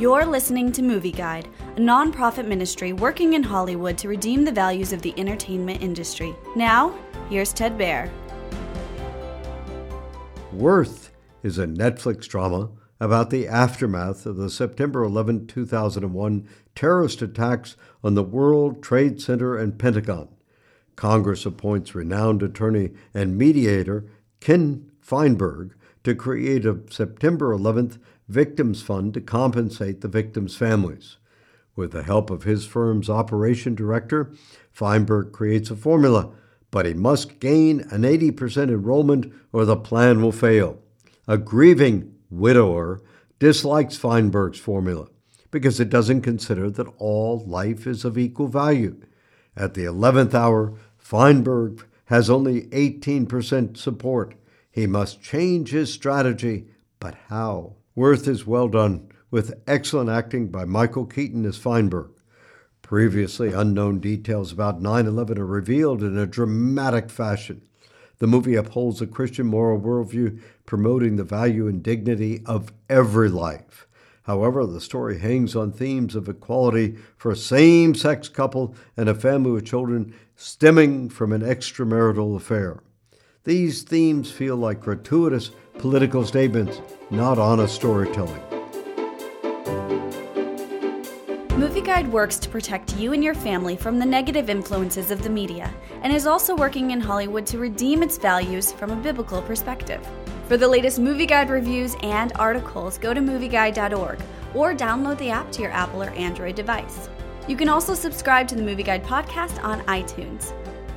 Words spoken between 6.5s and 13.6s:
Now, here's Ted Baehr. Worth is a Netflix drama about the